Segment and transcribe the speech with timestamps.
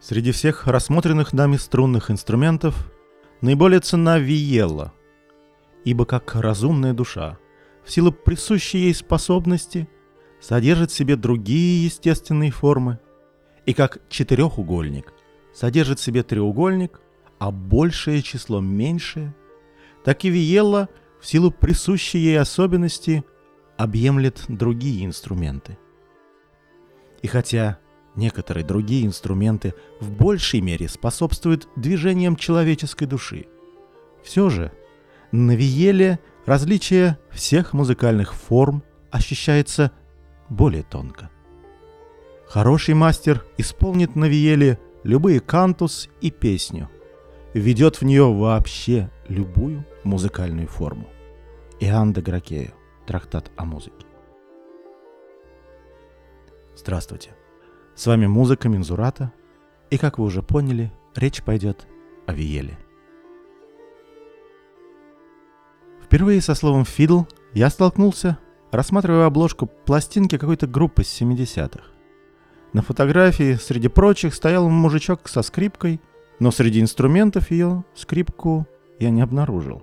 [0.00, 2.92] Среди всех рассмотренных нами струнных инструментов
[3.40, 4.92] наиболее ценна виелла,
[5.84, 7.38] ибо как разумная душа,
[7.84, 9.88] в силу присущей ей способности,
[10.40, 13.00] содержит в себе другие естественные формы,
[13.66, 15.12] и как четырехугольник
[15.52, 17.00] содержит в себе треугольник,
[17.40, 19.34] а большее число меньшее,
[20.04, 20.88] так и виелла
[21.20, 23.24] в силу присущей ей особенности
[23.76, 25.76] объемлет другие инструменты.
[27.20, 27.78] И хотя
[28.18, 33.46] Некоторые другие инструменты в большей мере способствуют движениям человеческой души.
[34.24, 34.72] Все же
[35.30, 38.82] на виеле различие всех музыкальных форм
[39.12, 39.92] ощущается
[40.48, 41.30] более тонко.
[42.48, 46.90] Хороший мастер исполнит на виеле любые кантус и песню,
[47.54, 51.06] введет в нее вообще любую музыкальную форму.
[51.78, 52.72] Иоанн де Гракею,
[53.06, 54.06] трактат о музыке.
[56.74, 57.30] Здравствуйте.
[57.98, 59.32] С вами музыка Мензурата,
[59.90, 61.88] и, как вы уже поняли, речь пойдет
[62.28, 62.78] о Виеле.
[66.04, 67.22] Впервые со словом «фидл»
[67.54, 68.38] я столкнулся,
[68.70, 71.82] рассматривая обложку пластинки какой-то группы с 70-х.
[72.72, 76.00] На фотографии среди прочих стоял мужичок со скрипкой,
[76.38, 78.68] но среди инструментов ее скрипку
[79.00, 79.82] я не обнаружил.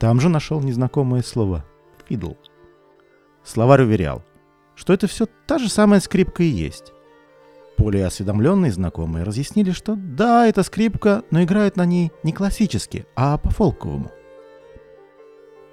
[0.00, 1.64] Там же нашел незнакомое слово
[2.08, 2.32] «фидл».
[3.44, 4.24] Словарь уверял,
[4.74, 6.94] что это все та же самая скрипка и есть.
[7.78, 13.38] Более осведомленные знакомые разъяснили, что да, это скрипка, но играет на ней не классически, а
[13.38, 14.10] по-фолковому.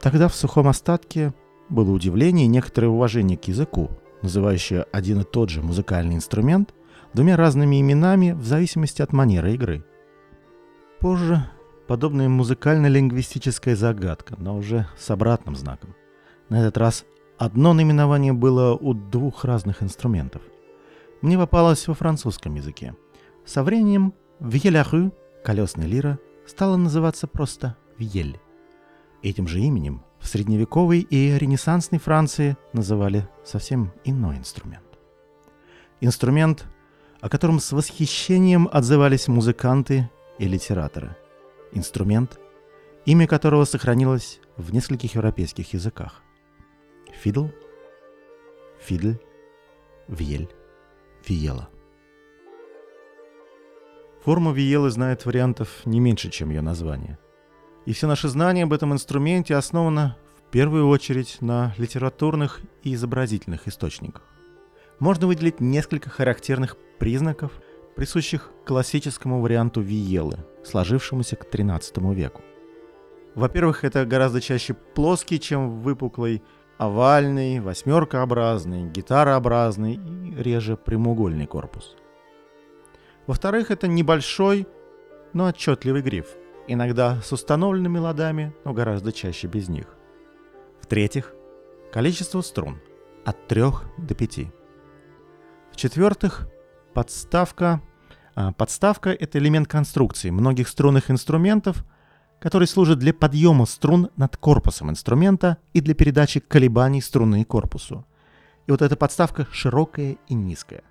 [0.02, 1.34] Тогда в сухом остатке
[1.68, 3.90] было удивление и некоторое уважение к языку,
[4.22, 6.76] называющее один и тот же музыкальный инструмент
[7.14, 9.84] двумя разными именами в зависимости от манеры игры.
[11.00, 11.50] Позже
[11.88, 15.96] подобная музыкально-лингвистическая загадка, но уже с обратным знаком.
[16.50, 17.04] На этот раз
[17.40, 20.44] одно наименование было у двух разных инструментов–
[21.22, 22.96] мне попалось во французском языке.
[23.46, 25.12] Со временем «Вьеляру»—
[25.44, 28.40] колесная лира— стала называться просто «Вьель».
[29.22, 34.84] Этим же именем в средневековой и ренессансной Франции называли совсем иной инструмент.
[36.02, 36.66] Инструмент,
[37.22, 41.16] о котором с восхищением отзывались музыканты и литераторы.
[41.72, 42.40] Инструмент,
[43.06, 46.22] имя которого сохранилось в нескольких европейских языках.
[47.22, 47.48] Фидл,
[48.80, 49.20] фидль,
[50.08, 50.50] вьель.
[51.28, 51.70] Виела.
[54.24, 57.20] Форма Виелы знает вариантов не меньше, чем ее название.
[57.86, 63.68] И все наше знание об этом инструменте основано в первую очередь на литературных и изобразительных
[63.68, 64.24] источниках.
[65.00, 67.52] Можно выделить несколько характерных признаков,
[67.96, 72.42] присущих классическому варианту Виелы, сложившемуся к XIII веку.
[73.36, 76.42] Во-первых, это гораздо чаще плоский, чем выпуклый
[76.78, 81.96] овальный, восьмеркообразный, гитарообразный и реже прямоугольный корпус.
[83.28, 84.68] Во-вторых, это небольшой,
[85.34, 86.28] но отчетливый гриф,
[86.68, 89.88] иногда с установленными ладами, но гораздо чаще без них.
[90.82, 91.34] В-третьих,
[91.92, 92.80] количество струн
[93.26, 93.64] от 3
[93.98, 94.40] до 5.
[95.72, 96.48] В-четвертых,
[96.94, 97.82] подставка.
[98.36, 101.84] А, подставка– это элемент конструкции многих струнных инструментов–
[102.46, 108.06] который служит для подъема струн над корпусом инструмента и для передачи колебаний струны корпусу.
[108.68, 110.84] И вот эта подставка широкая и низкая.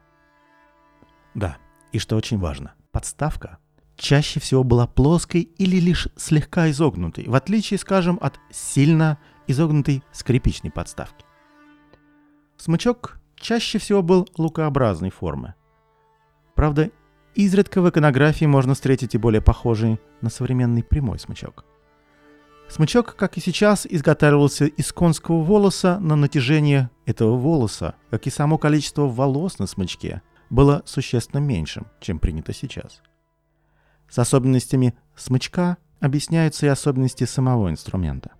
[1.34, 1.58] Да,
[1.92, 3.58] и что очень важно, подставка
[3.94, 10.72] чаще всего была плоской или лишь слегка изогнутой, в отличие, скажем, от сильно изогнутой скрипичной
[10.72, 11.24] подставки.
[12.56, 15.54] Смычок чаще всего был лукообразной формы.
[16.56, 16.90] Правда,
[17.34, 21.64] Изредка в иконографии можно встретить и более похожий на современный прямой смычок.
[22.68, 28.56] Смычок, как и сейчас, изготавливался из конского волоса, но натяжение этого волоса, как и само
[28.56, 33.02] количество волос на смычке, было существенно меньшим, чем принято сейчас.
[34.08, 38.32] С особенностями смычка объясняются и особенности самого инструмента.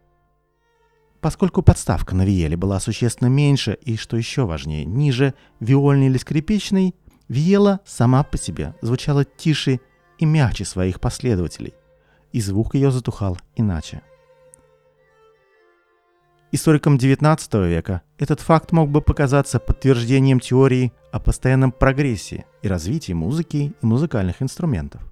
[1.21, 6.95] Поскольку подставка на виеле была существенно меньше и, что еще важнее, ниже виольной или скрипичной,
[7.29, 9.81] Виела сама по себе звучала тише
[10.19, 11.75] и мягче своих последователей,
[12.33, 14.03] и звук ее затухал иначе.
[16.53, 23.13] Историкам XIX века этот факт мог бы показаться подтверждением теории о постоянном прогрессе и развитии
[23.13, 25.03] музыки и музыкальных инструментов.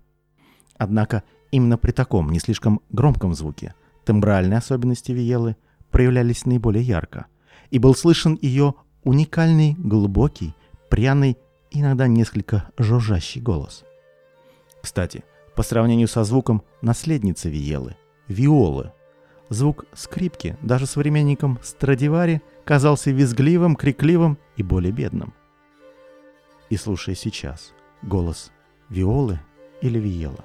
[0.77, 3.75] Однако именно при таком не слишком громком звуке
[4.05, 5.57] тембральные особенности Виелы
[5.91, 7.27] проявлялись наиболее ярко,
[7.71, 10.55] и был слышен ее уникальный, глубокий,
[10.91, 11.39] пряный
[11.81, 13.85] иногда несколько жужжащий голос.
[14.81, 15.25] Кстати,
[15.55, 17.97] по сравнению со звуком наследницы Виелы,
[18.29, 18.93] виолы,
[19.49, 25.35] звук скрипки даже современникам Страдивари казался визгливым, крикливым и более бедным.
[26.71, 27.73] И слушая сейчас
[28.03, 28.51] голос
[28.89, 29.41] виолы
[29.81, 30.45] или виела.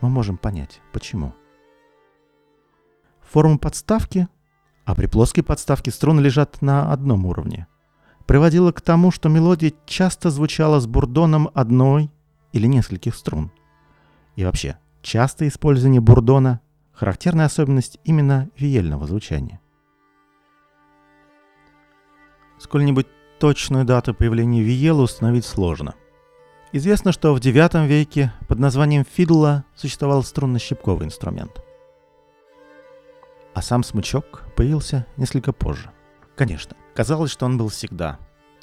[0.00, 1.34] Мы можем понять, почему.
[3.20, 4.28] Форма подставки,
[4.84, 7.66] а при плоской подставке струны лежат на одном уровне,
[8.26, 12.10] приводила к тому, что мелодия часто звучала с бурдоном одной
[12.52, 13.50] или нескольких струн.
[14.36, 16.60] И вообще, частое использование бурдона–
[16.92, 19.60] характерная особенность именно виельного звучания.
[22.58, 23.06] Сколь-нибудь
[23.38, 25.94] точную дату появления виела установить сложно.
[26.72, 31.60] Известно, что в IX веке под названием фидла существовал струнно-щипковый инструмент.
[33.54, 35.90] А сам смычок появился несколько позже.
[36.36, 38.18] Конечно, казалось, что он был всегда.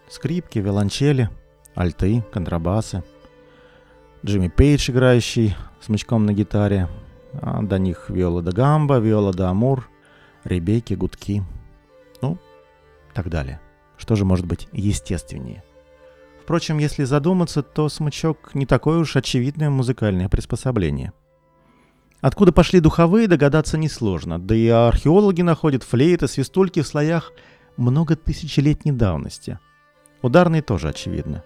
[0.10, 1.30] Скрипки, виолончели,
[1.76, 3.04] альты, контрабасы.
[4.26, 6.90] Джимми Пейдж, играющий смычком на гитаре.
[7.34, 9.90] А до них виола да гамба, виола да амур,
[10.44, 11.44] ребейки, гудки.
[12.22, 12.38] Ну,
[13.14, 13.62] так далее.
[13.98, 15.64] Что же может быть естественнее?
[16.42, 21.14] Впрочем, если задуматься, то смычок не такое уж очевидное музыкальное приспособление.
[22.20, 27.32] Откуда пошли духовые, догадаться несложно, да и археологи находят флейты, свистульки в слоях
[27.82, 29.60] много тысячелетней давности.
[30.22, 31.44] Ударные тоже очевидно.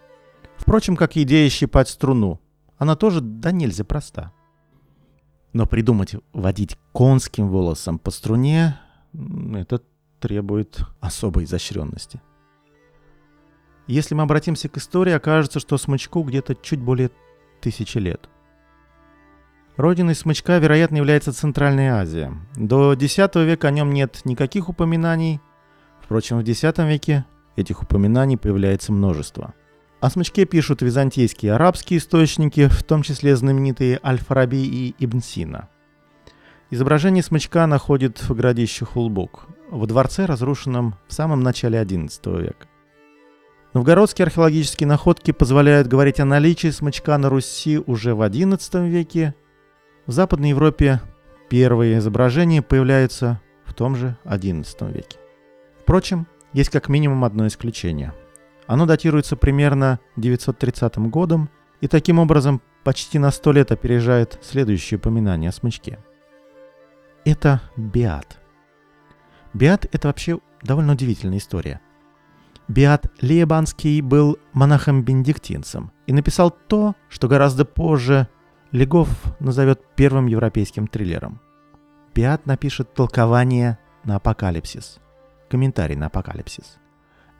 [0.57, 2.39] Впрочем, как идея щипать струну,
[2.77, 4.31] она тоже да нельзя проста.
[5.53, 8.79] Но придумать водить конским волосом по струне,
[9.53, 9.81] это
[10.19, 12.21] требует особой изощренности.
[13.87, 17.11] Если мы обратимся к истории, окажется, что смычку где-то чуть более
[17.61, 18.29] тысячи лет.
[19.77, 22.33] Родиной смычка, вероятно, является Центральная Азия.
[22.55, 25.41] До X века о нем нет никаких упоминаний.
[26.05, 27.25] Впрочем, в X веке
[27.55, 29.55] этих упоминаний появляется множество.
[30.01, 35.67] О смычке пишут византийские и арабские источники, в том числе знаменитые Аль-Фараби и Ибн Сина.
[36.69, 42.67] Изображение смычка находит в городище Хулбук, в дворце, разрушенном в самом начале XI века.
[43.73, 49.33] Новгородские археологические находки позволяют говорить о наличии смычка на Руси уже в XI веке.
[50.05, 51.01] В Западной Европе
[51.49, 55.17] первые изображения появляются в том же XI веке.
[55.85, 58.11] Впрочем, есть как минимум одно исключение.
[58.65, 61.47] Оно датируется примерно 930 годом
[61.79, 65.99] и таким образом почти на сто лет опережает следующее упоминание о смычке.
[67.23, 68.39] Это Биат.
[69.53, 71.81] Биат– это вообще довольно удивительная история.
[72.67, 78.27] Биат Лебанский был монахом-бенедиктинцем и написал то, что гораздо позже
[78.71, 79.07] Легов
[79.39, 81.41] назовет первым европейским триллером.
[82.15, 84.99] Биат напишет толкование на апокалипсис,
[85.49, 86.77] комментарий на апокалипсис.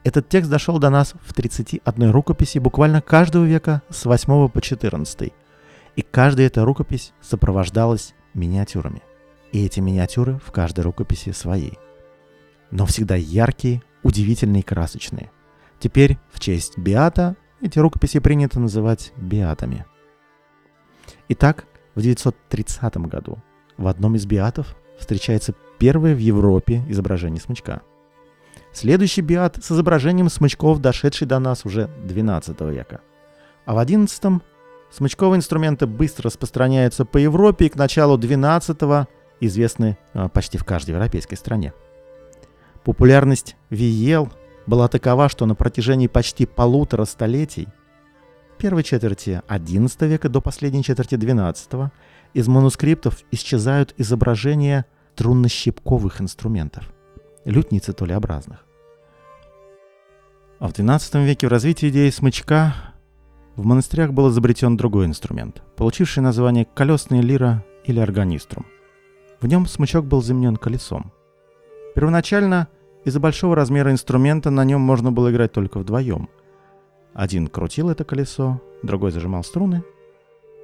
[0.04, 5.32] Этот текст дошел до нас в 31 рукописи буквально каждого века с 8 по 14,
[5.96, 9.02] и каждая эта рукопись сопровождалась миниатюрами.
[9.52, 11.72] И эти миниатюры в каждой рукописи свои.
[12.70, 15.30] Но всегда яркие, удивительные и красочные.
[15.80, 19.86] Теперь в честь Биата эти рукописи принято называть биатами.
[21.28, 23.38] Итак, в 930 году
[23.76, 27.82] в одном из биатов встречается первое в Европе изображение смычка.
[28.76, 33.00] Следующий биат с изображением смычков, дошедший до нас уже 12 века.
[33.64, 34.42] А в 11
[34.90, 38.76] смычковые инструменты быстро распространяются по Европе и к началу 12
[39.40, 41.72] известны а, почти в каждой европейской стране.
[42.84, 44.30] Популярность Виел
[44.66, 47.68] была такова, что на протяжении почти полутора столетий,
[48.58, 51.88] первой четверти XI века до последней четверти XII,
[52.34, 54.84] из манускриптов исчезают изображения
[55.16, 56.92] трунно-щипковых инструментов,
[57.46, 58.65] лютниц и толеобразных.
[60.58, 62.74] А в XII веке в развитии идеи смычка
[63.56, 68.64] в монастырях был изобретен другой инструмент, получивший название колесная лира или органиструм.
[69.40, 71.12] В нем смычок был заменен колесом.
[71.94, 72.68] Первоначально
[73.04, 76.30] из-за большого размера инструмента на нем можно было играть только вдвоем.
[77.12, 79.84] Один крутил это колесо, другой зажимал струны.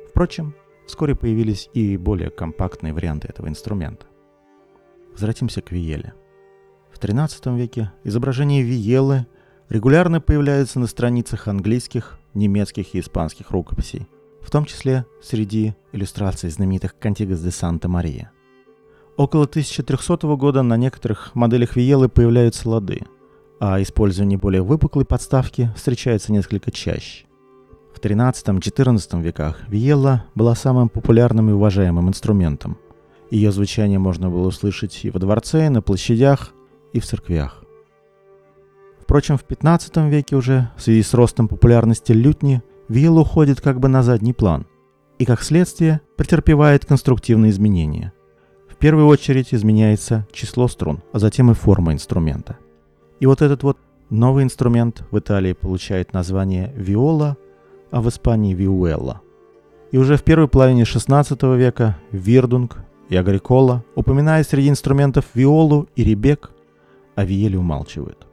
[0.08, 0.54] Впрочем,
[0.86, 4.06] вскоре появились и более компактные варианты этого инструмента.
[5.12, 6.14] Возвратимся к виеле.
[6.90, 9.26] В XIII веке изображения виелы
[9.72, 14.06] регулярно появляются на страницах английских, немецких и испанских рукописей,
[14.42, 18.30] в том числе среди иллюстраций знаменитых «Кантигас де Санта-Мария».
[19.16, 23.00] Около 1300 года на некоторых моделях Виелы появляются лады,
[23.60, 27.24] а использование более выпуклой подставки встречается несколько чаще.
[27.94, 32.76] В 13-14 веках Виелла была самым популярным и уважаемым инструментом.
[33.30, 36.52] Ее звучание можно было услышать и во дворце, и на площадях,
[36.92, 37.61] и в церквях.
[39.02, 43.88] Впрочем, в 15 веке уже, в связи с ростом популярности лютни, виелла уходит как бы
[43.88, 44.66] на задний план
[45.18, 48.12] и, как следствие, претерпевает конструктивные изменения–
[48.82, 52.58] первую очередь изменяется число струн, а затем и форма инструмента.
[53.20, 53.78] И вот этот вот
[54.10, 57.36] новый инструмент в Италии получает название виола,
[57.92, 59.20] а в Испании виуэлла.
[59.92, 62.78] И уже в первой половине XVI века Вирдунг
[63.08, 66.50] и Агрикола, упоминая среди инструментов виолу и ребек,
[67.14, 68.26] о виеле умалчивают.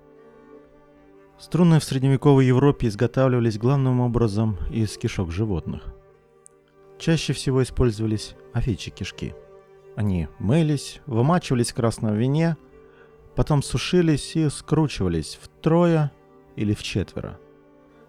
[1.39, 5.83] Струны в средневековой Европе изготавливались главным образом из кишок животных.
[6.97, 9.33] Чаще всего использовались овечьи кишки.
[9.95, 12.57] Они мылись, вымачивались в красном вине,
[13.35, 16.11] потом сушились и скручивались втрое
[16.57, 17.39] или в четверо,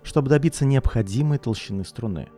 [0.03, 2.29] чтобы добиться необходимой толщины струны.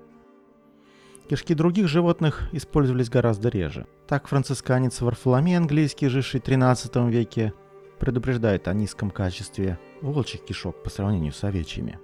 [1.31, 3.87] Кишки других животных использовались гораздо реже.
[4.07, 7.55] Так францисканец Варфоломей английский, живший в XIII веке,
[8.03, 12.01] предупреждает о низком качестве волчьих кишок по сравнению с овечьими.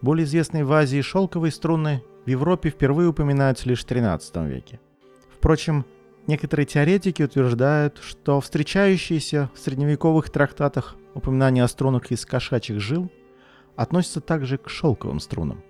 [0.00, 4.80] Более известные в Азии шелковые струны в Европе впервые упоминаются лишь в XIII веке.
[5.30, 5.86] Впрочем,
[6.26, 13.12] некоторые теоретики утверждают, что встречающиеся в средневековых трактатах упоминания о струнах из кошачьих жил
[13.76, 15.62] относятся также к шелковым струнам.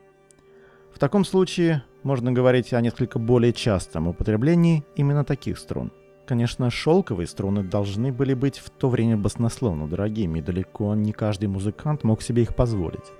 [0.95, 5.93] В таком случае можно говорить о несколько более частом употреблении именно таких струн.
[6.29, 11.47] Конечно, шелковые струны должны были быть в то время баснословно дорогими, и далеко не каждый
[11.47, 13.15] музыкант мог себе их позволить.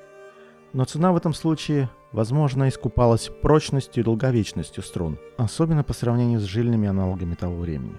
[0.75, 6.43] Но цена в этом случае, возможно, искупалась прочностью и долговечностью струн, особенно по сравнению с
[6.43, 7.97] жильными аналогами того времени.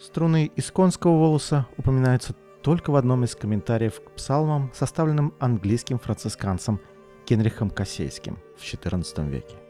[0.00, 6.80] Струны из конского волоса упоминаются только в одном из комментариев к псалмам, составленном английским францисканцем
[7.24, 9.67] Генрихом Кассейским в XIV веке.